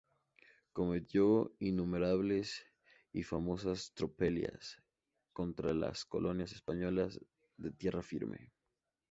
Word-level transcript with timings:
Cometió 0.73 1.53
innumerables 1.59 2.65
y 3.13 3.21
famosas 3.21 3.93
tropelías 3.93 4.81
contra 5.31 5.75
las 5.75 6.05
colonias 6.05 6.53
españolas 6.53 7.19
de 7.57 7.69
tierra 7.69 8.01
firme. 8.01 8.51